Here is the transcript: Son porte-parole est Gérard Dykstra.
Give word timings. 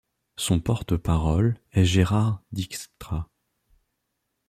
Son 0.35 0.59
porte-parole 0.59 1.59
est 1.73 1.83
Gérard 1.85 2.41
Dykstra. 2.53 3.29